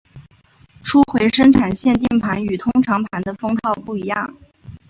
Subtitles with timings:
[0.83, 4.35] 初回生产限定盘与通常盘的封套不一样。